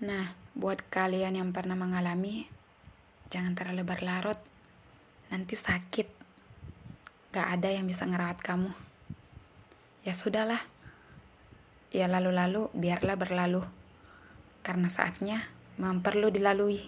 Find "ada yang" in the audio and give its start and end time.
7.60-7.84